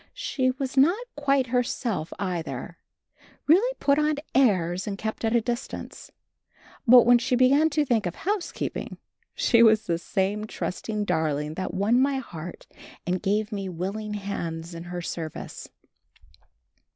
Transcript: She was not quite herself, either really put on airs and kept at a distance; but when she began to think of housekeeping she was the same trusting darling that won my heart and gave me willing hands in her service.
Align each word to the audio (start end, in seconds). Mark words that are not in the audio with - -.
She 0.15 0.49
was 0.49 0.77
not 0.77 1.05
quite 1.15 1.45
herself, 1.45 2.11
either 2.17 2.79
really 3.45 3.75
put 3.79 3.99
on 3.99 4.15
airs 4.33 4.87
and 4.87 4.97
kept 4.97 5.23
at 5.23 5.35
a 5.35 5.41
distance; 5.41 6.09
but 6.87 7.03
when 7.05 7.19
she 7.19 7.35
began 7.35 7.69
to 7.69 7.85
think 7.85 8.07
of 8.07 8.15
housekeeping 8.15 8.97
she 9.35 9.61
was 9.61 9.85
the 9.85 9.99
same 9.99 10.47
trusting 10.47 11.05
darling 11.05 11.53
that 11.53 11.75
won 11.75 12.01
my 12.01 12.17
heart 12.17 12.65
and 13.05 13.21
gave 13.21 13.51
me 13.51 13.69
willing 13.69 14.15
hands 14.15 14.73
in 14.73 14.85
her 14.85 15.03
service. 15.03 15.69